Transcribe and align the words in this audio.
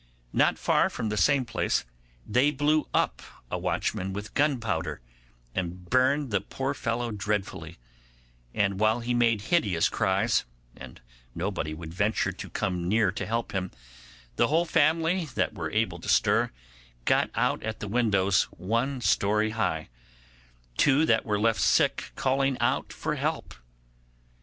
Not 0.33 0.57
far 0.57 0.89
from 0.89 1.09
the 1.09 1.15
same 1.15 1.45
place 1.45 1.85
they 2.27 2.49
blew 2.49 2.87
up 2.91 3.21
a 3.51 3.59
watchman 3.59 4.13
with 4.13 4.33
gunpowder, 4.33 4.99
and 5.53 5.87
burned 5.91 6.31
the 6.31 6.41
poor 6.41 6.73
fellow 6.73 7.11
dreadfully; 7.11 7.77
and 8.51 8.79
while 8.79 9.01
he 9.01 9.13
made 9.13 9.41
hideous 9.41 9.89
cries, 9.89 10.43
and 10.75 11.01
nobody 11.35 11.75
would 11.75 11.93
venture 11.93 12.31
to 12.31 12.49
come 12.49 12.89
near 12.89 13.11
to 13.11 13.27
help 13.27 13.51
him, 13.51 13.69
the 14.37 14.47
whole 14.47 14.65
family 14.65 15.25
that 15.35 15.53
were 15.53 15.69
able 15.69 15.99
to 15.99 16.09
stir 16.09 16.49
got 17.05 17.29
out 17.35 17.61
at 17.61 17.79
the 17.79 17.87
windows 17.87 18.47
one 18.49 19.01
storey 19.01 19.51
high, 19.51 19.87
two 20.77 21.05
that 21.05 21.25
were 21.27 21.39
left 21.39 21.61
sick 21.61 22.11
calling 22.15 22.57
out 22.59 22.91
for 22.91 23.17
help. 23.17 23.53